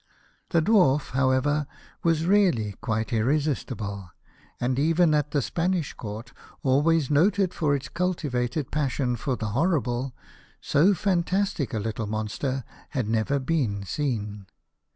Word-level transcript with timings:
The 0.49 0.63
Dwarf, 0.63 1.11
however, 1.11 1.67
was 2.01 2.25
really 2.25 2.71
quite 2.81 3.13
irresistible, 3.13 4.09
and 4.59 4.79
even 4.79 5.13
at 5.13 5.29
the 5.29 5.43
Spanish 5.43 5.93
Court, 5.93 6.33
always 6.63 7.11
noted 7.11 7.53
for 7.53 7.75
its 7.75 7.87
cultivated 7.87 8.71
passion 8.71 9.15
for 9.15 9.35
the 9.35 9.49
horrible, 9.49 10.15
so 10.59 10.95
fantastic 10.95 11.71
a 11.71 11.77
little 11.77 12.07
monster 12.07 12.63
had 12.89 13.07
never 13.07 13.37
been 13.37 13.83
seen. 13.85 14.47